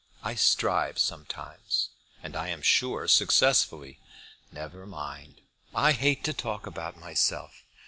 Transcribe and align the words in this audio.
I 0.23 0.33
strive 0.33 0.97
sometimes." 0.97 1.89
"And 2.23 2.35
I 2.35 2.47
am 2.47 2.63
sure 2.63 3.07
successfully." 3.07 3.99
"Never 4.51 4.87
mind. 4.87 5.41
I 5.75 5.91
hate 5.91 6.23
to 6.23 6.33
talk 6.33 6.65
about 6.65 6.97
myself. 6.99 7.63